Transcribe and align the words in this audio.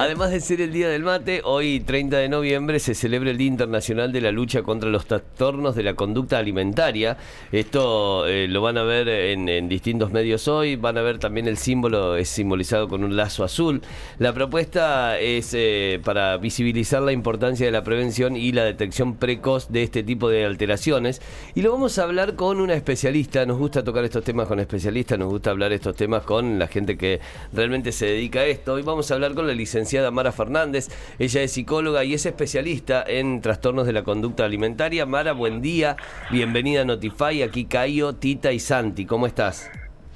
Además 0.00 0.30
de 0.30 0.40
ser 0.40 0.62
el 0.62 0.72
Día 0.72 0.88
del 0.88 1.02
Mate, 1.02 1.42
hoy 1.44 1.80
30 1.80 2.16
de 2.16 2.30
noviembre 2.30 2.78
se 2.78 2.94
celebra 2.94 3.28
el 3.32 3.36
Día 3.36 3.48
Internacional 3.48 4.12
de 4.12 4.22
la 4.22 4.32
Lucha 4.32 4.62
contra 4.62 4.88
los 4.88 5.04
trastornos 5.04 5.74
de 5.74 5.82
la 5.82 5.92
conducta 5.92 6.38
alimentaria. 6.38 7.18
Esto 7.52 8.26
eh, 8.26 8.48
lo 8.48 8.62
van 8.62 8.78
a 8.78 8.82
ver 8.82 9.10
en, 9.10 9.68
distintos 9.68 10.10
medios 10.10 10.48
hoy, 10.48 10.76
van 10.76 10.96
a 10.96 11.02
ver 11.02 11.18
también 11.18 11.46
el 11.46 11.58
símbolo, 11.58 12.16
es 12.16 12.30
simbolizado 12.30 12.88
con 12.88 13.04
un 13.04 13.14
lazo 13.14 13.44
azul. 13.44 13.82
La 14.18 14.32
propuesta 14.32 15.18
es 15.18 15.52
eh, 15.52 16.00
para 16.02 16.38
visibilizar 16.38 17.02
la 17.02 17.12
importancia 17.12 17.66
de 17.66 17.72
la 17.72 17.84
prevención 17.84 18.36
y 18.36 18.52
la 18.52 18.64
detección 18.64 19.16
precoz 19.16 19.70
de 19.70 19.82
este 19.82 20.02
tipo 20.02 20.30
de 20.30 20.46
alteraciones. 20.46 21.20
Y 21.54 21.60
lo 21.60 21.72
vamos 21.72 21.98
a 21.98 22.04
hablar 22.04 22.36
con 22.36 22.62
una 22.62 22.72
especialista, 22.72 23.44
nos 23.44 23.58
gusta 23.58 23.84
tocar 23.84 24.02
estos 24.04 24.24
temas 24.24 24.48
con 24.48 24.60
especialistas, 24.60 25.18
nos 25.18 25.28
gusta 25.28 25.50
hablar 25.50 25.74
estos 25.74 25.94
temas 25.94 26.22
con 26.22 26.58
la 26.58 26.68
gente 26.68 26.96
que 26.96 27.20
realmente 27.52 27.92
se 27.92 28.06
dedica 28.06 28.40
a 28.40 28.46
esto. 28.46 28.72
Hoy 28.72 28.82
vamos 28.82 29.10
a 29.10 29.14
hablar 29.14 29.34
con 29.34 29.46
la 29.46 29.52
licenciada 29.52 29.89
licenciada 29.90 30.12
Mara 30.12 30.30
Fernández. 30.30 30.88
Ella 31.18 31.42
es 31.42 31.52
psicóloga 31.52 32.04
y 32.04 32.14
es 32.14 32.24
especialista 32.24 33.02
en 33.04 33.40
trastornos 33.40 33.86
de 33.86 33.92
la 33.92 34.04
conducta 34.04 34.44
alimentaria. 34.44 35.04
Mara, 35.04 35.32
buen 35.32 35.60
día. 35.60 35.96
Bienvenida 36.30 36.82
a 36.82 36.84
Notify. 36.84 37.42
Aquí 37.42 37.64
Caio, 37.64 38.14
Tita 38.14 38.52
y 38.52 38.60
Santi. 38.60 39.04
¿Cómo 39.04 39.26
estás? 39.26 39.68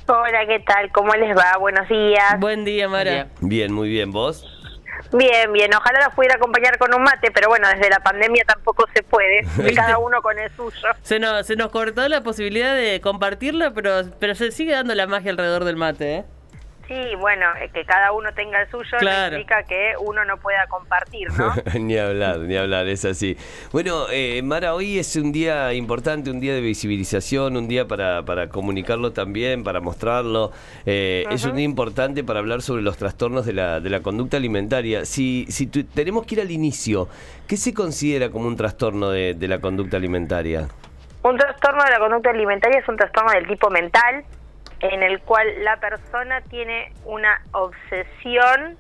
Hola, 0.07 0.47
¿qué 0.47 0.61
tal? 0.61 0.93
¿Cómo 0.93 1.13
les 1.15 1.37
va? 1.37 1.57
Buenos 1.59 1.89
días. 1.89 2.39
Buen 2.39 2.65
día, 2.65 2.89
Mara. 2.89 3.27
Bien, 3.41 3.73
muy 3.73 3.89
bien. 3.89 4.13
¿Vos? 4.13 4.47
Bien, 5.13 5.53
bien. 5.53 5.75
Ojalá 5.75 6.05
los 6.05 6.15
pudiera 6.15 6.37
acompañar 6.37 6.79
con 6.79 6.95
un 6.95 7.03
mate, 7.03 7.33
pero 7.33 7.49
bueno, 7.49 7.67
desde 7.69 7.91
la 7.91 7.99
pandemia 7.99 8.45
tampoco 8.47 8.87
se 8.95 9.03
puede. 9.03 9.43
Cada 9.75 9.99
uno 9.99 10.23
con 10.23 10.39
el 10.39 10.53
suyo. 10.53 10.89
Se 11.03 11.19
nos, 11.19 11.47
se 11.49 11.57
nos 11.57 11.71
cortó 11.71 12.09
la 12.09 12.23
posibilidad 12.23 12.77
de 12.77 13.01
compartirlo, 13.01 13.75
pero, 13.75 14.03
pero 14.21 14.37
se 14.37 14.53
sigue 14.53 14.73
dando 14.73 14.95
la 14.95 15.09
magia 15.09 15.33
alrededor 15.33 15.65
del 15.65 15.77
mate, 15.77 16.15
¿eh? 16.15 16.25
Sí, 16.87 17.15
bueno, 17.19 17.47
eh, 17.61 17.71
que 17.73 17.85
cada 17.85 18.13
uno 18.13 18.33
tenga 18.35 18.61
el 18.61 18.71
suyo 18.71 18.99
no 19.01 19.11
significa 19.11 19.63
que 19.63 19.95
uno 19.99 20.25
no 20.25 20.37
pueda 20.37 20.67
compartir, 20.67 21.29
¿no? 21.33 21.55
ni 21.81 21.97
hablar, 21.97 22.41
ni 22.41 22.57
hablar, 22.57 22.87
es 22.89 23.07
así. 23.07 23.39
Bueno, 23.73 24.07
eh, 24.11 24.43
Mara, 24.43 24.75
hoy 24.75 24.99
es 24.99 25.17
un 25.17 25.33
día 25.33 25.73
importante, 25.73 26.31
un 26.31 26.41
día 26.41 26.53
de 26.53 26.61
visibilización, 26.61 27.57
un 27.57 27.69
día 27.69 27.89
para, 27.89 28.23
para 28.25 28.51
comunicarlo 28.51 29.13
también, 29.13 29.65
para 29.65 29.81
mostrarlo. 29.81 30.53
Eh, 30.85 31.25
es 31.31 31.45
un 31.47 31.57
día 31.57 31.65
importante 31.65 32.23
para 32.23 32.41
hablar 32.41 32.61
sobre 32.61 32.83
los 32.83 32.99
trastornos 32.99 33.47
de 33.47 33.55
la, 33.55 33.81
de 33.81 33.89
la 33.89 34.01
conducta 34.01 34.37
alimentaria. 34.37 35.07
Si, 35.07 35.47
si 35.49 35.67
tenemos 35.67 36.27
que 36.27 36.35
ir 36.35 36.41
al 36.43 36.51
inicio, 36.51 37.09
¿qué 37.49 37.57
se 37.57 37.73
considera 37.73 38.31
como 38.31 38.47
un 38.47 38.57
trastorno 38.57 39.09
de, 39.09 39.33
de 39.33 39.49
la 39.49 39.59
conducta 39.59 39.97
alimentaria? 39.97 40.69
Un 41.23 41.39
trastorno 41.39 41.83
de 41.83 41.91
la 41.91 41.99
conducta 41.99 42.29
alimentaria 42.29 42.81
es 42.81 42.89
un 42.89 42.99
trastorno 42.99 43.33
del 43.33 43.47
tipo 43.47 43.71
mental 43.71 44.25
en 44.81 45.03
el 45.03 45.21
cual 45.21 45.65
la 45.65 45.77
persona 45.79 46.41
tiene 46.43 46.93
una 47.05 47.41
obsesión 47.53 48.77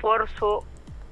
por 0.00 0.28
su 0.30 0.64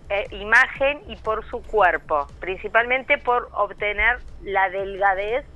eh, 0.08 0.26
imagen 0.30 1.00
y 1.06 1.16
por 1.16 1.44
su 1.48 1.62
cuerpo, 1.62 2.26
principalmente 2.40 3.16
por 3.18 3.48
obtener 3.52 4.18
la 4.42 4.68
delgadez 4.68 5.46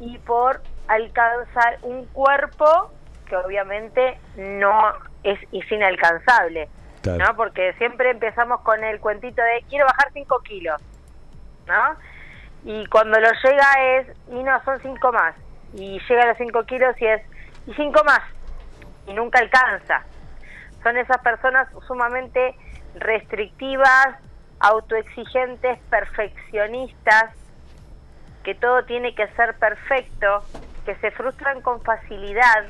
y 0.00 0.18
por 0.18 0.60
alcanzar 0.88 1.78
un 1.82 2.04
cuerpo 2.06 2.92
que 3.26 3.36
obviamente 3.36 4.18
no 4.36 4.92
es, 5.22 5.38
es 5.52 5.72
inalcanzable, 5.72 6.68
¿no? 7.06 7.34
Porque 7.36 7.72
siempre 7.78 8.10
empezamos 8.10 8.60
con 8.60 8.84
el 8.84 9.00
cuentito 9.00 9.40
de 9.40 9.64
quiero 9.70 9.86
bajar 9.86 10.12
5 10.12 10.38
kilos, 10.40 10.82
¿no? 11.66 11.96
Y 12.64 12.86
cuando 12.88 13.18
lo 13.18 13.28
llega 13.42 13.96
es, 13.96 14.06
y 14.28 14.42
no, 14.42 14.62
son 14.64 14.80
5 14.80 15.12
más, 15.12 15.34
y 15.72 15.98
llega 16.08 16.24
a 16.24 16.26
los 16.26 16.36
5 16.36 16.64
kilos 16.64 16.94
y 17.00 17.06
es, 17.06 17.22
y 17.66 17.74
cinco 17.74 18.02
más, 18.04 18.22
y 19.06 19.14
nunca 19.14 19.38
alcanza. 19.38 20.02
Son 20.82 20.96
esas 20.96 21.18
personas 21.18 21.68
sumamente 21.86 22.56
restrictivas, 22.94 24.16
autoexigentes, 24.60 25.78
perfeccionistas, 25.90 27.34
que 28.42 28.54
todo 28.54 28.84
tiene 28.84 29.14
que 29.14 29.28
ser 29.28 29.54
perfecto, 29.54 30.42
que 30.84 30.96
se 30.96 31.10
frustran 31.12 31.60
con 31.62 31.80
facilidad, 31.82 32.66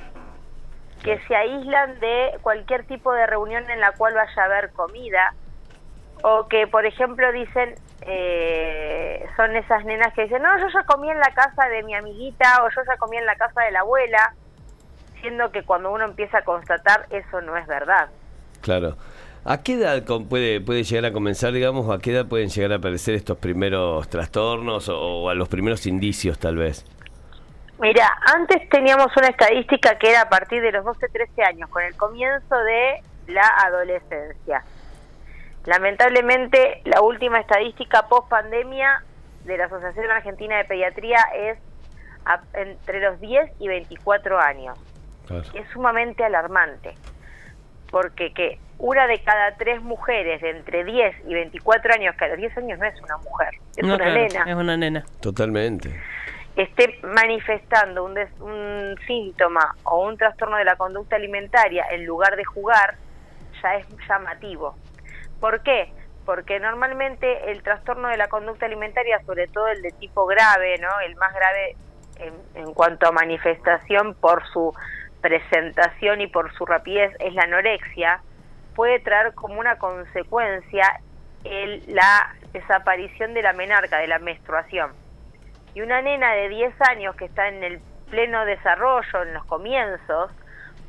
que 1.03 1.19
se 1.27 1.35
aíslan 1.35 1.99
de 2.01 2.39
cualquier 2.43 2.85
tipo 2.85 3.13
de 3.13 3.27
reunión 3.27 3.69
en 3.71 3.81
la 3.81 3.93
cual 3.93 4.15
vaya 4.15 4.43
a 4.43 4.45
haber 4.45 4.73
comida, 4.73 5.35
o 6.23 6.47
que, 6.47 6.67
por 6.67 6.87
ejemplo, 6.87 7.33
dicen, 7.33 7.75
eh, 8.03 9.27
son 9.37 9.57
esas 9.57 9.85
nenas 9.85 10.13
que 10.15 10.25
dicen, 10.25 10.43
no, 10.43 10.57
yo 10.59 10.69
ya 10.69 10.85
comí 10.85 11.11
en 11.11 11.19
la 11.19 11.33
casa 11.35 11.69
de 11.69 11.83
mi 11.83 11.95
amiguita, 11.95 12.63
o 12.63 12.69
yo 12.69 12.83
ya 12.87 12.97
comí 12.99 13.17
en 13.17 13.27
la 13.27 13.37
casa 13.37 13.63
de 13.63 13.71
la 13.73 13.81
abuela, 13.81 14.35
siendo 15.23 15.51
que 15.51 15.63
cuando 15.63 15.91
uno 15.91 16.05
empieza 16.05 16.39
a 16.39 16.45
constatar 16.45 17.07
eso 17.09 17.41
no 17.41 17.57
es 17.57 17.67
verdad. 17.67 18.11
Claro. 18.61 18.97
¿A 19.45 19.63
qué 19.63 19.75
edad 19.75 20.05
puede, 20.29 20.61
puede 20.61 20.85
llegar 20.85 21.07
a 21.07 21.13
comenzar, 21.13 21.53
digamos, 21.53 21.87
o 21.89 21.93
a 21.93 21.99
qué 21.99 22.13
edad 22.13 22.27
pueden 22.27 22.49
llegar 22.49 22.73
a 22.73 22.77
aparecer 22.77 23.15
estos 23.15 23.39
primeros 23.39 24.09
trastornos 24.09 24.89
o, 24.89 25.29
a 25.29 25.35
los 25.35 25.49
primeros 25.49 25.87
indicios, 25.87 26.39
tal 26.39 26.57
vez? 26.57 26.85
Mira, 27.81 28.09
antes 28.33 28.69
teníamos 28.69 29.09
una 29.17 29.27
estadística 29.27 29.99
que 29.99 30.11
era 30.11 30.23
a 30.23 30.29
partir 30.29 30.63
de 30.63 30.71
los 30.71 30.85
12-13 30.85 31.49
años, 31.49 31.69
con 31.71 31.83
el 31.83 31.97
comienzo 31.97 32.57
de 32.57 33.03
la 33.27 33.49
adolescencia. 33.65 34.63
Lamentablemente, 35.65 36.83
la 36.85 37.01
última 37.01 37.41
estadística 37.41 38.07
post 38.09 38.29
pandemia 38.29 39.03
de 39.45 39.57
la 39.57 39.65
Asociación 39.65 40.09
Argentina 40.09 40.59
de 40.59 40.65
Pediatría 40.67 41.19
es 41.35 41.59
entre 42.53 43.01
los 43.01 43.21
10 43.21 43.51
y 43.59 43.67
24 43.67 44.39
años 44.39 44.79
es 45.55 45.69
sumamente 45.73 46.25
alarmante, 46.25 46.95
porque 47.91 48.33
que 48.33 48.59
una 48.83 49.07
de 49.07 49.23
cada 49.23 49.55
tres 49.57 49.81
mujeres 49.81 50.41
de 50.41 50.51
entre 50.51 50.85
10 50.85 51.27
y 51.29 51.35
24 51.35 51.95
años, 51.95 52.17
que 52.17 52.25
a 52.25 52.29
los 52.29 52.37
10 52.37 52.59
años 52.59 52.79
no 52.81 52.87
es 52.87 53.01
una 53.01 53.17
mujer, 53.19 53.55
es 53.77 53.85
una 53.85 53.97
nena. 53.97 54.45
Es 54.45 54.55
una 54.57 54.77
nena. 54.77 55.05
Totalmente. 55.21 56.01
Esté 56.57 56.99
manifestando 57.03 58.05
un, 58.05 58.19
un 58.41 58.97
síntoma 59.07 59.77
o 59.85 60.05
un 60.07 60.19
trastorno 60.19 60.57
de 60.57 60.65
la 60.65 60.75
conducta 60.75 61.15
alimentaria 61.15 61.85
en 61.93 62.05
lugar 62.05 62.37
de 62.37 62.45
jugar, 62.45 62.97
ya 63.63 63.77
es 63.77 63.87
llamativo. 64.09 64.75
¿Por 65.39 65.63
qué? 65.63 65.93
Porque 66.27 66.59
normalmente 66.59 67.53
el 67.53 67.63
trastorno 67.63 68.09
de 68.09 68.17
la 68.17 68.27
conducta 68.27 68.67
alimentaria, 68.67 69.21
sobre 69.25 69.47
todo 69.47 69.69
el 69.69 69.81
de 69.81 69.93
tipo 69.93 70.27
grave, 70.27 70.79
¿no? 70.79 70.89
el 71.07 71.15
más 71.17 71.33
grave 71.33 71.77
en, 72.17 72.35
en 72.55 72.75
cuanto 72.75 73.07
a 73.07 73.13
manifestación 73.13 74.15
por 74.15 74.45
su 74.49 74.75
presentación 75.23 76.21
y 76.21 76.27
por 76.27 76.53
su 76.55 76.67
rapidez 76.67 77.15
es 77.21 77.33
la 77.33 77.45
anorexia, 77.45 78.21
puede 78.75 79.01
traer 79.01 79.33
como 79.35 79.59
una 79.59 79.79
consecuencia 79.79 81.01
el, 81.45 81.83
la 81.87 82.35
desaparición 82.53 83.33
de 83.33 83.43
la 83.43 83.53
menarca, 83.55 83.99
de 83.99 84.09
la 84.09 84.19
menstruación. 84.19 84.93
Y 85.75 85.81
una 85.81 86.03
nena 86.03 86.33
de 86.35 86.49
10 86.51 86.75
años 86.83 87.17
que 87.17 87.25
está 87.25 87.49
en 87.49 87.65
el 87.65 87.81
pleno 88.11 88.45
desarrollo, 88.45 89.23
en 89.23 89.33
los 89.33 89.45
comienzos, 89.47 90.31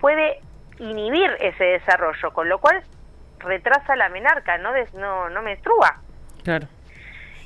puede 0.01 0.41
inhibir 0.79 1.31
ese 1.39 1.63
desarrollo, 1.63 2.33
con 2.33 2.49
lo 2.49 2.59
cual 2.59 2.83
retrasa 3.39 3.95
la 3.95 4.09
menarca, 4.09 4.57
no, 4.57 4.71
no, 4.95 5.29
no 5.29 5.41
menstrua. 5.41 6.01
Claro. 6.43 6.67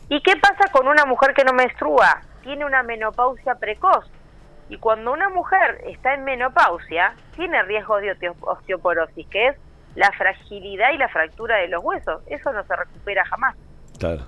¿Y 0.09 0.21
qué 0.21 0.35
pasa 0.37 0.71
con 0.71 0.87
una 0.87 1.05
mujer 1.05 1.33
que 1.33 1.43
no 1.43 1.53
menstrua? 1.53 2.21
Tiene 2.41 2.65
una 2.65 2.81
menopausia 2.81 3.55
precoz. 3.55 4.09
Y 4.69 4.77
cuando 4.77 5.13
una 5.13 5.29
mujer 5.29 5.81
está 5.87 6.13
en 6.13 6.23
menopausia, 6.23 7.13
tiene 7.35 7.61
riesgo 7.63 7.97
de 7.97 8.15
osteoporosis, 8.41 9.27
que 9.27 9.47
es 9.47 9.55
la 9.95 10.11
fragilidad 10.11 10.91
y 10.93 10.97
la 10.97 11.09
fractura 11.09 11.57
de 11.57 11.69
los 11.69 11.83
huesos. 11.83 12.21
Eso 12.27 12.51
no 12.51 12.63
se 12.65 12.75
recupera 12.75 13.25
jamás. 13.25 13.55
Claro. 13.97 14.25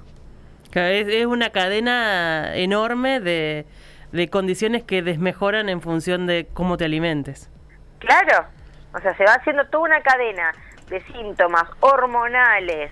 Es, 0.74 1.26
una 1.26 1.50
cadena 1.50 2.56
enorme 2.56 3.20
de, 3.20 3.66
de 4.12 4.30
condiciones 4.30 4.84
que 4.84 5.02
desmejoran 5.02 5.68
en 5.68 5.82
función 5.82 6.28
de 6.28 6.48
cómo 6.54 6.78
te 6.78 6.86
alimentes. 6.86 7.52
Claro. 8.00 8.48
O 8.94 9.00
sea, 9.00 9.16
se 9.18 9.26
va 9.26 9.34
haciendo 9.34 9.66
toda 9.68 9.84
una 9.84 10.02
cadena 10.02 10.52
de 10.90 11.02
síntomas 11.06 11.64
hormonales, 11.80 12.92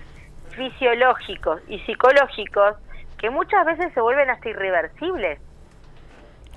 fisiológicos 0.50 1.60
y 1.68 1.78
psicológicos 1.80 2.76
que 3.18 3.30
muchas 3.30 3.64
veces 3.66 3.92
se 3.94 4.00
vuelven 4.00 4.30
hasta 4.30 4.48
irreversibles. 4.48 5.40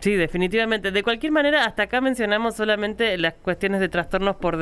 Sí, 0.01 0.15
definitivamente. 0.15 0.89
De 0.89 1.03
cualquier 1.03 1.31
manera, 1.31 1.63
hasta 1.65 1.83
acá 1.83 2.01
mencionamos 2.01 2.55
solamente 2.55 3.17
las 3.19 3.35
cuestiones 3.35 3.79
de 3.79 3.87
trastornos 3.87 4.35
por, 4.35 4.57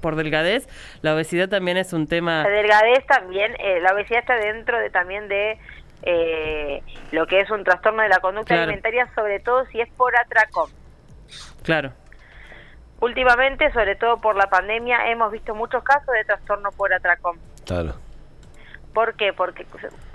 por 0.00 0.14
delgadez. 0.14 0.68
La 1.02 1.14
obesidad 1.14 1.48
también 1.48 1.76
es 1.76 1.92
un 1.92 2.06
tema. 2.06 2.44
La 2.44 2.48
delgadez 2.48 3.04
también, 3.06 3.54
eh, 3.58 3.80
la 3.80 3.92
obesidad 3.92 4.20
está 4.20 4.36
dentro 4.36 4.78
de 4.78 4.90
también 4.90 5.26
de 5.26 5.58
eh, 6.04 6.80
lo 7.10 7.26
que 7.26 7.40
es 7.40 7.50
un 7.50 7.64
trastorno 7.64 8.02
de 8.02 8.08
la 8.08 8.20
conducta 8.20 8.54
alimentaria, 8.54 9.08
sobre 9.16 9.40
todo 9.40 9.66
si 9.66 9.80
es 9.80 9.88
por 9.96 10.14
atracón. 10.16 10.70
Claro. 11.64 11.92
Últimamente, 13.00 13.72
sobre 13.72 13.96
todo 13.96 14.20
por 14.20 14.36
la 14.36 14.46
pandemia, 14.46 15.10
hemos 15.10 15.32
visto 15.32 15.56
muchos 15.56 15.82
casos 15.82 16.14
de 16.14 16.24
trastorno 16.24 16.70
por 16.70 16.94
atracón. 16.94 17.36
Claro. 17.66 17.94
¿Por 18.92 19.16
qué? 19.16 19.32
Porque 19.32 19.66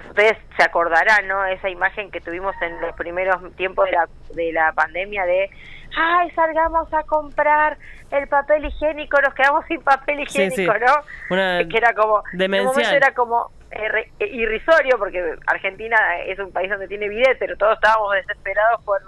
ustedes 0.10 0.38
se 0.58 0.64
acordarán, 0.64 1.28
¿no? 1.28 1.46
Esa 1.46 1.70
imagen 1.70 2.12
que 2.12 2.22
tuvimos 2.22 2.56
en 2.62 2.80
los 2.82 2.96
primeros 2.96 3.38
tiempos 3.56 3.86
de 3.86 3.92
la, 3.92 4.10
de 4.34 4.52
la 4.52 4.74
pandemia 4.74 5.26
de, 5.26 5.50
ay, 5.96 6.32
salgamos 6.32 6.92
a 6.94 7.04
comprar 7.04 7.78
el 8.12 8.28
papel 8.28 8.66
higiénico, 8.66 9.22
nos 9.22 9.34
quedamos 9.34 9.66
sin 9.68 9.82
papel 9.82 10.22
higiénico, 10.22 10.74
¿no? 10.74 11.30
que 11.70 11.78
era 11.78 11.94
como, 11.94 12.24
demencial. 12.34 12.94
era 12.94 13.14
como 13.14 13.52
eh, 13.72 14.12
eh, 14.20 14.28
irrisorio, 14.28 14.98
porque 14.98 15.36
Argentina 15.46 15.98
es 16.26 16.40
un 16.40 16.52
país 16.52 16.70
donde 16.70 16.88
tiene 16.88 17.08
bidet, 17.08 17.38
pero 17.40 17.56
todos 17.58 17.76
estábamos 17.76 18.14
desesperados 18.14 18.84
por, 18.84 19.02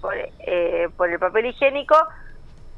por, 0.00 0.14
eh, 0.16 0.88
por 0.96 1.10
el 1.10 1.18
papel 1.18 1.46
higiénico. 1.46 1.96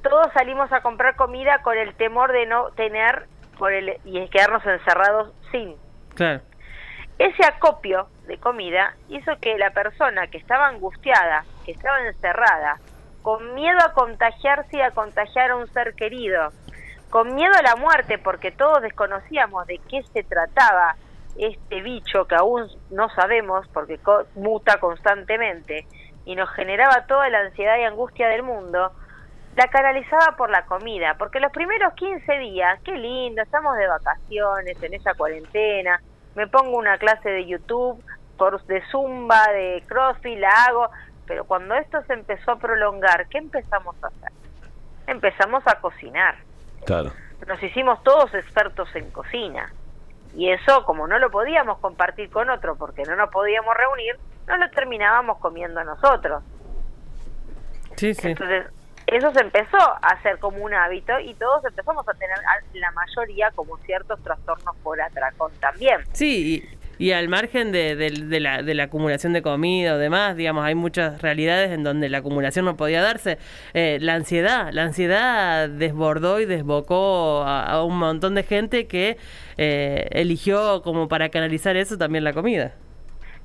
Todos 0.03 0.33
salimos 0.33 0.73
a 0.73 0.81
comprar 0.81 1.15
comida 1.17 1.61
con 1.63 1.77
el 1.77 1.95
temor 1.95 2.33
de 2.33 2.47
no 2.47 2.71
tener 2.71 3.27
por 3.59 3.73
el, 3.73 3.99
y 4.05 4.27
quedarnos 4.29 4.65
encerrados 4.65 5.33
sin. 5.53 5.77
Claro. 6.15 6.41
Ese 7.21 7.45
acopio 7.45 8.09
de 8.27 8.39
comida 8.39 8.95
hizo 9.11 9.39
que 9.43 9.59
la 9.59 9.73
persona 9.73 10.29
que 10.29 10.39
estaba 10.39 10.69
angustiada, 10.69 11.45
que 11.67 11.73
estaba 11.73 12.01
encerrada, 12.07 12.81
con 13.21 13.53
miedo 13.53 13.79
a 13.85 13.93
contagiarse 13.93 14.79
y 14.79 14.81
a 14.81 14.93
contagiar 14.93 15.51
a 15.51 15.57
un 15.57 15.71
ser 15.71 15.93
querido, 15.93 16.49
con 17.11 17.35
miedo 17.35 17.53
a 17.59 17.61
la 17.61 17.77
muerte, 17.77 18.17
porque 18.17 18.53
todos 18.53 18.81
desconocíamos 18.81 19.67
de 19.67 19.83
qué 19.91 20.03
se 20.15 20.23
trataba 20.23 20.97
este 21.37 21.83
bicho 21.83 22.27
que 22.27 22.37
aún 22.37 22.67
no 22.89 23.11
sabemos 23.11 23.69
porque 23.69 24.01
muta 24.35 24.81
constantemente 24.81 25.87
y 26.25 26.37
nos 26.37 26.49
generaba 26.55 27.05
toda 27.07 27.29
la 27.29 27.41
ansiedad 27.41 27.77
y 27.77 27.85
angustia 27.85 28.29
del 28.29 28.45
mundo, 28.45 28.93
la 29.57 29.67
canalizaba 29.67 30.39
por 30.39 30.49
la 30.49 30.65
comida, 30.65 31.17
porque 31.19 31.39
los 31.39 31.53
primeros 31.53 31.93
15 31.93 32.39
días, 32.39 32.81
qué 32.83 32.93
lindo, 32.93 33.43
estamos 33.43 33.77
de 33.77 33.89
vacaciones 33.89 34.83
en 34.83 34.95
esa 34.95 35.13
cuarentena, 35.13 36.01
me 36.35 36.47
pongo 36.47 36.77
una 36.77 36.99
clase 36.99 37.29
de 37.29 37.47
YouTube 37.47 38.03
por, 38.37 38.65
de 38.67 38.83
zumba, 38.91 39.49
de 39.53 39.83
crossfit, 39.87 40.39
la 40.39 40.51
hago, 40.67 40.91
pero 41.27 41.45
cuando 41.45 41.75
esto 41.75 42.03
se 42.05 42.15
empezó 42.15 42.53
a 42.53 42.59
prolongar, 42.59 43.29
¿qué 43.29 43.39
empezamos 43.39 43.95
a 44.03 44.09
hacer? 44.09 44.33
Empezamos 45.07 45.63
a 45.67 45.81
cocinar. 45.81 46.37
Claro. 46.85 47.13
Nos 47.47 47.63
hicimos 47.63 48.03
todos 48.03 48.33
expertos 48.35 48.89
en 48.95 49.11
cocina. 49.11 49.73
Y 50.35 50.51
eso, 50.51 50.85
como 50.85 51.07
no 51.07 51.19
lo 51.19 51.31
podíamos 51.31 51.79
compartir 51.79 52.31
con 52.31 52.51
otro 52.51 52.77
porque 52.77 53.03
no 53.03 53.17
nos 53.17 53.31
podíamos 53.31 53.77
reunir, 53.77 54.17
no 54.47 54.57
lo 54.57 54.71
terminábamos 54.71 55.39
comiendo 55.39 55.83
nosotros. 55.85 56.43
Sí, 57.97 58.15
sí. 58.15 58.29
Entonces, 58.29 58.67
eso 59.11 59.33
se 59.33 59.41
empezó 59.41 59.79
a 59.79 60.09
hacer 60.09 60.39
como 60.39 60.59
un 60.59 60.73
hábito 60.73 61.19
y 61.21 61.35
todos 61.35 61.65
empezamos 61.65 62.09
a 62.09 62.15
tener, 62.15 62.37
la 62.75 62.91
mayoría, 62.93 63.51
como 63.55 63.77
ciertos 63.79 64.23
trastornos 64.23 64.77
por 64.83 65.01
atracón 65.01 65.53
también. 65.61 66.01
Sí, 66.13 66.63
y, 66.99 67.13
al 67.13 67.29
margen 67.29 67.73
de, 67.73 68.41
la, 68.41 68.63
de 68.63 68.75
la 68.75 68.85
acumulación 68.85 69.33
de 69.33 69.41
comida 69.41 69.95
o 69.95 69.99
demás, 69.99 70.37
digamos, 70.37 70.65
hay 70.65 70.75
muchas 70.75 71.23
realidades 71.23 71.71
en 71.71 71.83
donde 71.83 72.11
la 72.11 72.19
acumulación 72.19 72.67
no 72.67 72.77
podía 72.77 73.01
darse. 73.01 73.39
Eh, 73.73 73.99
la 74.01 74.15
ansiedad, 74.15 74.69
la 74.71 74.83
ansiedad 74.83 75.69
desbordó 75.69 76.41
y 76.41 76.45
desbocó 76.45 77.43
a, 77.47 77.83
un 77.83 77.99
montón 77.99 78.35
de 78.35 78.43
gente 78.43 78.87
que 78.87 79.17
eh, 79.57 80.09
eligió 80.11 80.83
como 80.83 81.09
para 81.09 81.31
canalizar 81.31 81.77
eso 81.77 81.97
también 81.97 82.23
la 82.23 82.35
comida. 82.35 82.75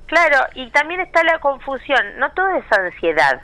Claro, 0.06 0.46
y 0.54 0.70
también 0.70 1.00
está 1.00 1.24
la 1.24 1.38
confusión, 1.40 2.18
no 2.18 2.30
todo 2.32 2.48
es 2.50 2.64
ansiedad, 2.70 3.40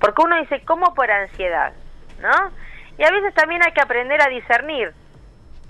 porque 0.00 0.22
uno 0.22 0.36
dice, 0.40 0.62
¿cómo 0.64 0.94
por 0.94 1.10
ansiedad? 1.10 1.72
¿No? 2.20 2.50
Y 2.98 3.04
a 3.04 3.10
veces 3.10 3.34
también 3.34 3.62
hay 3.64 3.72
que 3.72 3.80
aprender 3.80 4.20
a 4.20 4.28
discernir 4.28 4.92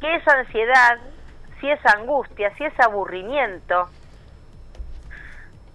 qué 0.00 0.16
es 0.16 0.28
ansiedad, 0.28 0.98
si 1.60 1.70
es 1.70 1.84
angustia, 1.86 2.54
si 2.56 2.64
es 2.64 2.80
aburrimiento. 2.80 3.88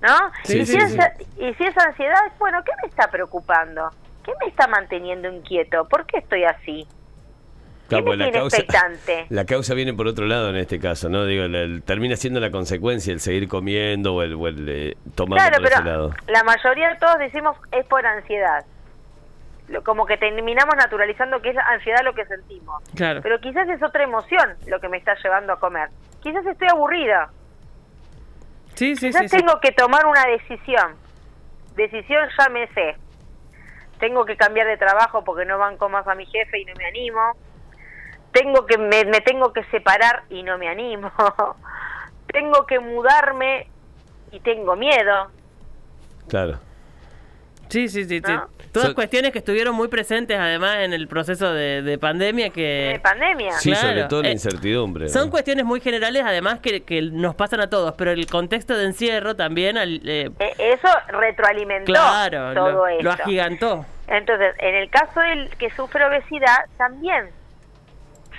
¿No? 0.01 0.31
y, 0.45 0.65
si 0.65 0.77
es, 0.77 0.98
y 1.38 1.53
si 1.53 1.63
es 1.63 1.77
ansiedad, 1.77 2.31
bueno, 2.39 2.63
¿qué 2.63 2.71
me 2.81 2.89
está 2.89 3.07
preocupando? 3.09 3.92
¿Qué 4.24 4.31
me 4.39 4.48
está 4.48 4.68
manteniendo 4.68 5.30
inquieto? 5.30 5.88
¿Por 5.88 6.06
qué 6.07 6.18
estoy 6.18 6.44
así? 6.44 6.88
Pues 8.00 8.18
la, 8.18 8.32
causa, 8.32 8.58
la 9.30 9.46
causa 9.46 9.74
viene 9.74 9.94
por 9.94 10.08
otro 10.08 10.26
lado 10.26 10.50
en 10.50 10.56
este 10.56 10.80
caso, 10.80 11.10
¿no? 11.10 11.26
Digo, 11.26 11.44
termina 11.84 12.16
siendo 12.16 12.40
la 12.40 12.50
consecuencia 12.50 13.12
el 13.12 13.20
seguir 13.20 13.50
comiendo 13.50 14.16
o 14.16 14.22
el, 14.22 14.36
o 14.36 14.48
eh, 14.48 14.96
tomando 15.14 15.58
por 15.58 15.66
ese 15.66 15.84
lado. 15.84 16.12
La 16.28 16.44
mayoría 16.44 16.90
de 16.90 16.96
todos 16.96 17.20
decimos 17.20 17.58
es 17.72 17.86
por 17.88 18.06
ansiedad. 18.06 18.66
Como 19.84 20.06
que 20.06 20.18
terminamos 20.18 20.76
naturalizando 20.78 21.42
que 21.42 21.50
es 21.50 21.58
ansiedad 21.58 22.04
lo 22.04 22.14
que 22.14 22.26
sentimos. 22.26 22.82
Claro. 22.96 23.22
Pero 23.22 23.40
quizás 23.40 23.68
es 23.68 23.84
otra 23.84 24.04
emoción 24.04 24.56
lo 24.68 24.80
que 24.80 24.88
me 24.88 24.98
está 24.98 25.16
llevando 25.22 25.54
a 25.54 25.60
comer. 25.60 25.90
Quizás 26.22 26.46
estoy 26.46 26.68
aburrida. 26.70 27.30
Sí, 28.76 28.96
sí, 28.96 29.08
quizás 29.08 29.30
tengo 29.30 29.60
que 29.62 29.72
tomar 29.72 30.06
una 30.06 30.26
decisión. 30.28 30.96
Decisión 31.76 32.28
ya 32.38 32.50
me 32.50 32.68
sé. 32.68 32.96
Tengo 34.00 34.26
que 34.26 34.36
cambiar 34.36 34.68
de 34.68 34.78
trabajo 34.78 35.24
porque 35.24 35.46
no 35.46 35.58
banco 35.58 35.90
más 35.90 36.08
a 36.08 36.16
mi 36.16 36.26
jefe 36.26 36.60
y 36.60 36.66
no 36.66 36.74
me 36.76 36.86
animo 36.86 37.36
tengo 38.31 38.66
que 38.66 38.78
me, 38.78 39.04
tengo 39.22 39.54
que 39.54 39.63
separar 39.66 40.24
y 40.30 40.44
no 40.44 40.57
me 40.57 40.68
animo. 40.68 41.12
Tengo 42.28 42.66
que 42.66 42.80
mudarme 42.80 43.68
y 44.31 44.39
tengo 44.39 44.78
miedo. 44.78 45.30
Claro. 46.30 46.60
Sí 47.68 47.89
sí 47.89 48.06
sí, 48.06 48.22
sí. 48.25 48.33
todas 48.72 48.94
cuestiones 48.94 49.31
que 49.31 49.39
estuvieron 49.39 49.75
muy 49.75 49.88
presentes 49.88 50.38
además 50.38 50.78
en 50.80 50.92
el 50.92 51.07
proceso 51.07 51.54
de, 51.54 51.98
pandemia 52.00 52.50
que 52.50 52.92
de 52.94 53.00
pandemia. 53.00 53.51
Sí 53.54 53.74
sobre 53.75 54.06
todo 54.06 54.24
la 54.24 54.30
eh, 54.30 54.33
incertidumbre 54.33 55.07
son 55.07 55.30
cuestiones 55.30 55.63
muy 55.63 55.80
generales 55.80 56.24
además 56.25 56.60
que, 56.60 56.83
que, 56.83 57.01
nos 57.01 57.33
pasan 57.36 57.62
a 57.62 57.69
todos 57.69 57.94
pero 57.98 58.12
el 58.12 58.28
contexto 58.28 58.78
de 58.78 58.86
encierro 58.86 59.38
también 59.38 59.78
al, 59.78 60.01
eh, 60.06 60.31
e, 60.39 60.54
eso 60.57 60.89
retroalimentó 61.07 61.94
claro, 61.94 62.54
todo 62.54 62.72
lo, 62.72 62.88
eso 62.88 63.04
lo 63.04 63.12
agigantó. 63.12 63.86
Entonces 64.07 64.54
en 64.60 64.75
el 64.75 64.89
caso 64.89 65.22
del 65.22 65.50
que 65.57 65.69
sufre 65.72 66.06
obesidad 66.06 66.66
también 66.78 67.30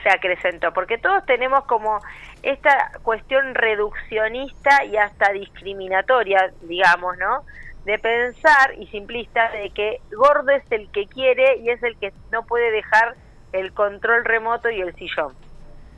se 0.03 0.11
acrecentó, 0.11 0.73
porque 0.73 0.99
todos 0.99 1.25
tenemos 1.27 1.65
como 1.65 2.01
esta 2.43 2.93
cuestión 3.03 3.55
reduccionista 3.55 4.85
y 4.85 4.97
hasta 4.97 5.33
discriminatoria, 5.33 6.53
digamos, 6.63 7.17
¿no? 7.19 7.45
De 7.85 7.99
pensar 7.99 8.75
y 8.79 8.87
simplista 8.89 9.51
de 9.51 9.71
que 9.71 10.01
gordo 10.13 10.51
es 10.51 10.65
el 10.71 10.91
que 10.91 11.07
quiere 11.07 11.57
y 11.59 11.71
es 11.71 11.83
el 11.83 11.97
que 11.97 12.13
no 12.31 12.45
puede 12.45 12.71
dejar 12.71 13.15
el 13.53 13.73
control 13.73 14.25
remoto 14.25 14.71
y 14.71 14.81
el 14.81 14.95
sillón. 14.95 15.35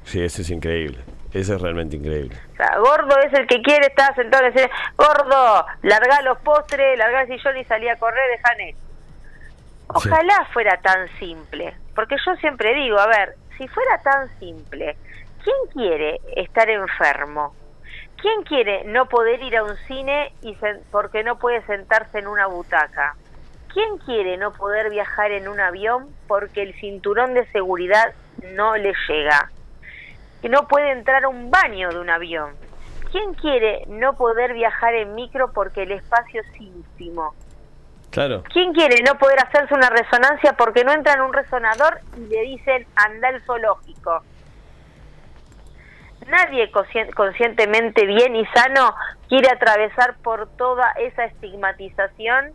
Sí, 0.04 0.22
eso 0.22 0.42
es 0.42 0.50
increíble. 0.50 0.98
Eso 1.34 1.56
es 1.56 1.60
realmente 1.60 1.96
increíble. 1.96 2.36
O 2.52 2.56
sea, 2.56 2.78
gordo 2.78 3.18
es 3.18 3.32
el 3.32 3.48
que 3.48 3.60
quiere 3.60 3.88
estar 3.88 4.14
sentado 4.14 4.46
en 4.46 4.56
el 4.56 4.70
gordo, 4.96 5.66
larga 5.82 6.22
los 6.22 6.38
postres, 6.38 6.96
larga 6.96 7.22
el 7.22 7.28
sillón 7.28 7.56
y 7.58 7.64
salía 7.64 7.94
a 7.94 7.96
correr, 7.96 8.22
de 8.30 8.76
Ojalá 9.88 10.48
fuera 10.52 10.76
tan 10.80 11.08
simple, 11.18 11.74
porque 11.94 12.16
yo 12.24 12.34
siempre 12.36 12.72
digo, 12.74 12.98
a 12.98 13.06
ver, 13.08 13.34
si 13.56 13.68
fuera 13.68 13.98
tan 14.02 14.38
simple, 14.38 14.96
¿quién 15.42 15.56
quiere 15.72 16.20
estar 16.36 16.68
enfermo? 16.68 17.54
¿Quién 18.20 18.42
quiere 18.42 18.84
no 18.84 19.06
poder 19.06 19.42
ir 19.42 19.56
a 19.56 19.64
un 19.64 19.76
cine 19.86 20.32
y 20.42 20.56
porque 20.90 21.22
no 21.22 21.38
puede 21.38 21.64
sentarse 21.66 22.18
en 22.18 22.26
una 22.26 22.46
butaca? 22.46 23.16
¿Quién 23.72 23.98
quiere 23.98 24.36
no 24.36 24.52
poder 24.52 24.90
viajar 24.90 25.32
en 25.32 25.48
un 25.48 25.60
avión 25.60 26.08
porque 26.26 26.62
el 26.62 26.74
cinturón 26.74 27.34
de 27.34 27.46
seguridad 27.50 28.14
no 28.54 28.76
le 28.76 28.94
llega? 29.08 29.50
Que 30.40 30.48
no 30.48 30.68
puede 30.68 30.92
entrar 30.92 31.24
a 31.24 31.28
un 31.28 31.50
baño 31.50 31.90
de 31.90 31.98
un 31.98 32.08
avión. 32.08 32.54
¿Quién 33.10 33.34
quiere 33.34 33.84
no 33.88 34.16
poder 34.16 34.54
viajar 34.54 34.94
en 34.94 35.14
micro 35.14 35.52
porque 35.52 35.82
el 35.82 35.92
espacio 35.92 36.40
es 36.40 36.46
¿Quién 38.52 38.72
quiere 38.72 39.02
no 39.02 39.18
poder 39.18 39.38
hacerse 39.40 39.74
una 39.74 39.90
resonancia 39.90 40.52
porque 40.56 40.84
no 40.84 40.92
entra 40.92 41.14
en 41.14 41.22
un 41.22 41.32
resonador 41.32 41.98
y 42.16 42.26
le 42.26 42.42
dicen 42.42 42.86
anda 42.94 43.28
al 43.28 43.42
zoológico? 43.42 44.22
Nadie 46.28 46.70
conscientemente 46.70 48.06
bien 48.06 48.36
y 48.36 48.46
sano 48.46 48.94
quiere 49.28 49.48
atravesar 49.50 50.16
por 50.22 50.48
toda 50.56 50.92
esa 50.92 51.24
estigmatización, 51.24 52.52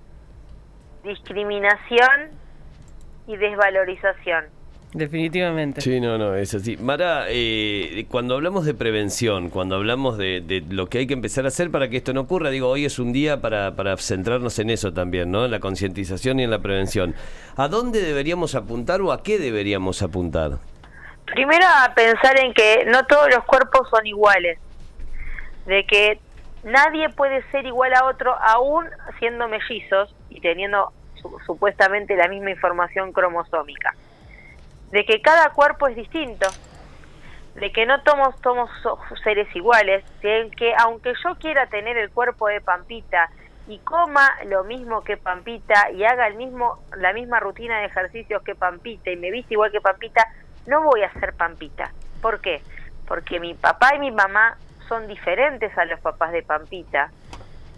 discriminación 1.03 2.31
y 3.27 3.35
desvalorización. 3.35 4.58
Definitivamente. 4.93 5.81
Sí, 5.81 5.99
no, 5.99 6.17
no, 6.17 6.33
es 6.33 6.55
así. 6.55 6.75
Mara, 6.77 7.25
eh, 7.29 8.07
cuando 8.09 8.33
hablamos 8.33 8.65
de 8.65 8.73
prevención, 8.73 9.51
cuando 9.51 9.75
hablamos 9.75 10.17
de, 10.17 10.63
lo 10.67 10.87
que 10.87 10.99
hay 10.99 11.07
que 11.07 11.13
empezar 11.13 11.45
a 11.45 11.49
hacer 11.49 11.69
para 11.69 11.89
que 11.89 11.97
esto 11.97 12.11
no 12.11 12.21
ocurra, 12.21 12.49
digo, 12.49 12.67
hoy 12.69 12.85
es 12.85 12.97
un 12.97 13.13
día 13.13 13.39
para, 13.39 13.75
para 13.75 13.95
centrarnos 13.97 14.57
en 14.57 14.71
eso 14.71 14.91
también, 14.91 15.29
¿no? 15.29 15.45
En 15.45 15.51
la 15.51 15.59
concientización 15.59 16.39
y 16.39 16.43
en 16.43 16.49
la 16.49 16.59
prevención. 16.59 17.13
¿A 17.55 17.67
dónde 17.67 18.01
deberíamos 18.01 18.55
apuntar 18.55 19.01
o 19.01 19.11
a 19.11 19.21
qué 19.21 19.37
deberíamos 19.37 20.01
apuntar? 20.01 20.53
Primero 21.25 21.67
a 21.67 21.93
pensar 21.93 22.39
en 22.39 22.51
que 22.55 22.85
no 22.87 23.05
todos 23.05 23.29
los 23.29 23.43
cuerpos 23.45 23.87
son 23.91 24.07
iguales, 24.07 24.57
de 25.67 25.85
que 25.85 26.19
nadie 26.63 27.09
puede 27.09 27.43
ser 27.51 27.67
igual 27.67 27.93
a 27.93 28.05
otro 28.05 28.35
aún 28.41 28.87
siendo 29.19 29.47
mellizos 29.47 30.15
y 30.31 30.41
teniendo 30.41 30.91
supuestamente 31.45 32.15
la 32.15 32.27
misma 32.27 32.49
información 32.49 33.11
cromosómica 33.11 33.93
de 34.91 35.05
que 35.05 35.21
cada 35.21 35.51
cuerpo 35.51 35.87
es 35.87 35.95
distinto, 35.95 36.47
de 37.55 37.71
que 37.71 37.85
no 37.85 38.01
todos 38.01 38.35
somos 38.41 38.69
seres 39.23 39.47
iguales, 39.55 40.03
de 40.21 40.49
que 40.55 40.73
aunque 40.77 41.13
yo 41.23 41.35
quiera 41.35 41.67
tener 41.67 41.97
el 41.97 42.09
cuerpo 42.09 42.47
de 42.47 42.61
Pampita 42.61 43.29
y 43.67 43.77
coma 43.79 44.27
lo 44.45 44.63
mismo 44.63 45.03
que 45.03 45.17
Pampita 45.17 45.91
y 45.91 46.03
haga 46.03 46.27
el 46.27 46.35
mismo 46.35 46.79
la 46.97 47.13
misma 47.13 47.39
rutina 47.39 47.79
de 47.79 47.85
ejercicios 47.85 48.41
que 48.43 48.55
Pampita 48.55 49.11
y 49.11 49.15
me 49.15 49.29
viste 49.29 49.53
igual 49.53 49.71
que 49.71 49.81
Pampita, 49.81 50.25
no 50.65 50.83
voy 50.83 51.03
a 51.03 51.13
ser 51.13 51.33
Pampita. 51.33 51.91
¿Por 52.21 52.41
qué? 52.41 52.61
Porque 53.07 53.39
mi 53.39 53.53
papá 53.53 53.95
y 53.95 53.99
mi 53.99 54.11
mamá 54.11 54.57
son 54.87 55.07
diferentes 55.07 55.75
a 55.77 55.85
los 55.85 55.99
papás 55.99 56.31
de 56.31 56.41
Pampita. 56.41 57.11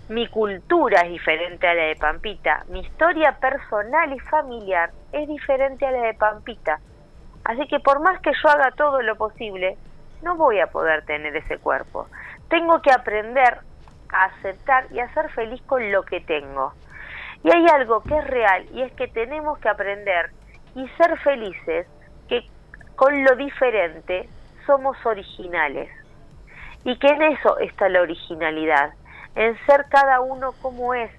Mi 0.07 0.27
cultura 0.27 1.01
es 1.01 1.09
diferente 1.09 1.67
a 1.67 1.73
la 1.73 1.83
de 1.83 1.95
Pampita. 1.95 2.65
Mi 2.69 2.79
historia 2.81 3.33
personal 3.33 4.13
y 4.13 4.19
familiar 4.19 4.91
es 5.11 5.27
diferente 5.27 5.85
a 5.85 5.91
la 5.91 6.01
de 6.03 6.13
Pampita. 6.13 6.79
Así 7.51 7.67
que 7.67 7.81
por 7.81 7.99
más 7.99 8.21
que 8.21 8.31
yo 8.31 8.49
haga 8.49 8.71
todo 8.71 9.01
lo 9.01 9.17
posible, 9.17 9.75
no 10.21 10.37
voy 10.37 10.61
a 10.61 10.67
poder 10.67 11.03
tener 11.03 11.35
ese 11.35 11.57
cuerpo. 11.57 12.07
Tengo 12.49 12.81
que 12.81 12.93
aprender 12.93 13.57
a 14.13 14.23
aceptar 14.25 14.85
y 14.89 15.01
a 15.01 15.13
ser 15.13 15.29
feliz 15.31 15.61
con 15.63 15.91
lo 15.91 16.03
que 16.03 16.21
tengo. 16.21 16.71
Y 17.43 17.51
hay 17.53 17.65
algo 17.73 18.03
que 18.03 18.17
es 18.17 18.25
real 18.25 18.65
y 18.71 18.83
es 18.83 18.93
que 18.93 19.09
tenemos 19.09 19.59
que 19.59 19.67
aprender 19.67 20.29
y 20.75 20.87
ser 20.95 21.19
felices 21.19 21.87
que 22.29 22.47
con 22.95 23.21
lo 23.21 23.35
diferente 23.35 24.29
somos 24.65 24.95
originales. 25.05 25.89
Y 26.85 26.97
que 26.99 27.07
en 27.07 27.21
eso 27.21 27.59
está 27.59 27.89
la 27.89 27.99
originalidad, 27.99 28.93
en 29.35 29.57
ser 29.65 29.87
cada 29.89 30.21
uno 30.21 30.53
como 30.61 30.93
es, 30.93 31.11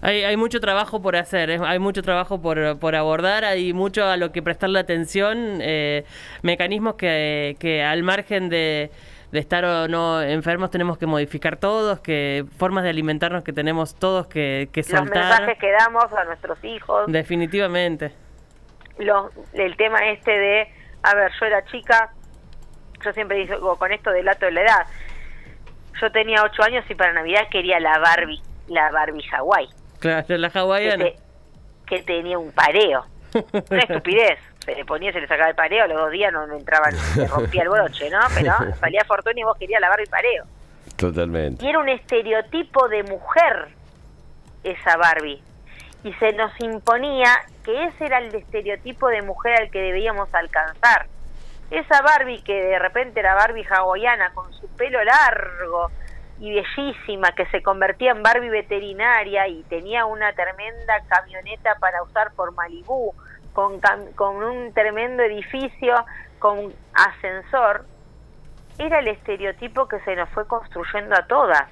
hay, 0.00 0.24
hay 0.24 0.36
mucho 0.36 0.60
trabajo 0.60 1.00
por 1.00 1.16
hacer, 1.16 1.50
hay 1.62 1.78
mucho 1.78 2.02
trabajo 2.02 2.40
por, 2.40 2.78
por, 2.78 2.94
abordar, 2.94 3.44
hay 3.44 3.72
mucho 3.72 4.04
a 4.04 4.16
lo 4.16 4.32
que 4.32 4.42
prestarle 4.42 4.78
atención, 4.78 5.58
eh, 5.60 6.04
mecanismos 6.42 6.94
que, 6.94 7.56
que 7.58 7.82
al 7.82 8.02
margen 8.02 8.48
de, 8.48 8.90
de 9.32 9.38
estar 9.38 9.64
o 9.64 9.88
no 9.88 10.22
enfermos 10.22 10.70
tenemos 10.70 10.98
que 10.98 11.06
modificar 11.06 11.56
todos, 11.56 12.00
que 12.00 12.44
formas 12.58 12.84
de 12.84 12.90
alimentarnos 12.90 13.44
que 13.44 13.52
tenemos 13.52 13.94
todos 13.94 14.26
que, 14.26 14.68
que 14.72 14.82
soltar. 14.82 15.04
Los 15.04 15.10
mensajes 15.10 15.58
que 15.58 15.72
damos 15.72 16.12
a 16.12 16.24
nuestros 16.24 16.62
hijos. 16.64 17.04
Definitivamente. 17.08 18.12
el 19.52 19.76
tema 19.76 19.98
este 20.10 20.30
de, 20.30 20.68
a 21.02 21.14
ver, 21.14 21.32
yo 21.38 21.46
era 21.46 21.64
chica, 21.66 22.12
yo 23.04 23.12
siempre 23.12 23.38
digo 23.38 23.76
con 23.76 23.92
esto 23.92 24.10
del 24.10 24.24
dato 24.24 24.46
de 24.46 24.52
la 24.52 24.62
edad, 24.62 24.86
yo 26.00 26.10
tenía 26.12 26.42
ocho 26.42 26.62
años 26.62 26.84
y 26.88 26.94
para 26.94 27.12
Navidad 27.12 27.48
quería 27.50 27.80
la 27.80 27.98
Barbie 27.98 28.40
la 28.68 28.90
Barbie 28.90 29.24
Hawaii. 29.32 29.68
Claro, 29.98 30.36
la 30.36 30.48
hawaiana. 30.48 31.06
Que, 31.86 32.02
tenía 32.02 32.38
un 32.38 32.52
pareo. 32.52 33.04
Una 33.70 33.80
estupidez. 33.80 34.38
Se 34.64 34.74
le 34.74 34.84
ponía, 34.84 35.12
se 35.12 35.20
le 35.20 35.28
sacaba 35.28 35.50
el 35.50 35.54
pareo, 35.54 35.86
los 35.86 35.96
dos 35.96 36.10
días 36.10 36.32
no, 36.32 36.44
entraban, 36.52 36.92
se 36.92 37.26
rompía 37.28 37.62
el 37.62 37.68
broche, 37.68 38.10
¿no? 38.10 38.18
Pero 38.34 38.52
salía 38.80 39.04
fortuna 39.04 39.38
y 39.38 39.44
vos 39.44 39.56
querías 39.56 39.80
la 39.80 39.88
Barbie 39.88 40.06
pareo. 40.06 40.44
Totalmente. 40.96 41.64
Y 41.64 41.68
era 41.68 41.78
un 41.78 41.88
estereotipo 41.88 42.88
de 42.88 43.04
mujer 43.04 43.68
esa 44.64 44.96
Barbie. 44.96 45.40
Y 46.02 46.12
se 46.14 46.32
nos 46.32 46.52
imponía 46.60 47.32
que 47.64 47.84
ese 47.84 48.06
era 48.06 48.18
el 48.18 48.34
estereotipo 48.34 49.08
de 49.08 49.22
mujer 49.22 49.60
al 49.60 49.70
que 49.70 49.80
debíamos 49.80 50.32
alcanzar. 50.34 51.06
Esa 51.70 52.00
Barbie 52.02 52.42
que 52.42 52.54
de 52.54 52.78
repente 52.78 53.20
era 53.20 53.34
Barbie 53.34 53.66
hawaiana 53.68 54.30
con 54.34 54.52
su 54.52 54.68
pelo 54.76 55.02
largo, 55.02 55.90
y 56.38 56.54
bellísima 56.54 57.32
que 57.32 57.46
se 57.46 57.62
convertía 57.62 58.12
en 58.12 58.22
Barbie 58.22 58.50
veterinaria 58.50 59.48
y 59.48 59.62
tenía 59.64 60.04
una 60.04 60.32
tremenda 60.32 61.00
camioneta 61.08 61.76
para 61.80 62.02
usar 62.02 62.32
por 62.32 62.52
Malibú, 62.52 63.14
con, 63.52 63.80
con 64.14 64.36
un 64.42 64.72
tremendo 64.74 65.22
edificio, 65.22 66.04
con 66.38 66.72
ascensor, 66.92 67.86
era 68.78 68.98
el 68.98 69.08
estereotipo 69.08 69.88
que 69.88 69.98
se 70.00 70.14
nos 70.14 70.28
fue 70.30 70.46
construyendo 70.46 71.14
a 71.16 71.26
todas, 71.26 71.64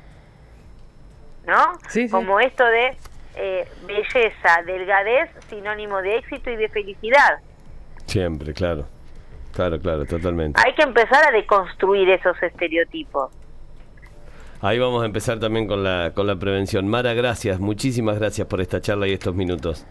¿no? 1.47 1.79
Como 2.11 2.41
esto 2.41 2.65
de 2.65 2.97
eh, 3.37 3.69
belleza, 3.87 4.63
delgadez, 4.65 5.31
sinónimo 5.49 6.01
de 6.01 6.17
éxito 6.17 6.51
y 6.51 6.57
de 6.57 6.69
felicidad. 6.69 7.41
Siempre, 8.07 8.55
claro. 8.55 8.87
Claro, 9.53 9.79
claro, 9.79 10.05
totalmente. 10.05 10.61
Hay 10.65 10.75
que 10.75 10.83
empezar 10.83 11.25
a 11.29 11.31
deconstruir 11.31 12.11
esos 12.11 12.43
estereotipos. 12.43 13.31
Ahí 14.65 14.79
vamos 14.79 15.03
a 15.03 15.05
empezar 15.05 15.39
también 15.39 15.67
con 15.67 15.85
la, 15.85 16.13
con 16.15 16.27
la 16.27 16.37
prevención. 16.37 16.89
Mara, 16.89 17.13
gracias, 17.13 17.61
muchísimas 17.61 18.19
gracias 18.19 18.47
por 18.47 18.63
esta 18.63 18.81
charla 18.81 19.07
y 19.07 19.13
estos 19.13 19.35
minutos. 19.35 19.85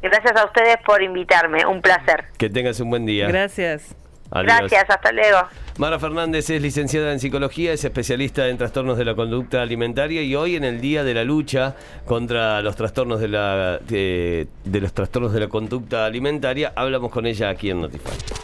Gracias 0.00 0.34
a 0.34 0.46
ustedes 0.46 0.78
por 0.86 1.02
invitarme, 1.02 1.66
un 1.66 1.82
placer. 1.82 2.24
Que 2.38 2.48
tengas 2.48 2.80
un 2.80 2.88
buen 2.88 3.04
día. 3.04 3.28
Gracias. 3.28 3.94
Gracias, 4.30 4.86
hasta 4.88 5.12
luego. 5.12 5.36
Mara 5.76 5.98
Fernández 5.98 6.48
es 6.48 6.62
licenciada 6.62 7.12
en 7.12 7.20
psicología, 7.20 7.74
es 7.74 7.84
especialista 7.84 8.48
en 8.48 8.56
trastornos 8.56 8.96
de 8.96 9.04
la 9.04 9.14
conducta 9.14 9.60
alimentaria 9.60 10.22
y 10.22 10.34
hoy 10.34 10.56
en 10.56 10.64
el 10.64 10.80
día 10.80 11.04
de 11.04 11.12
la 11.12 11.24
lucha 11.24 11.76
contra 12.06 12.62
los 12.62 12.76
trastornos 12.76 13.20
de 13.20 13.28
la 13.28 13.78
de, 13.78 14.48
los 14.64 14.94
trastornos 14.94 15.34
de 15.34 15.40
la 15.40 15.48
conducta 15.48 16.06
alimentaria 16.06 16.72
hablamos 16.74 17.10
con 17.10 17.26
ella 17.26 17.50
aquí 17.50 17.68
en 17.68 17.82
Notify. 17.82 18.43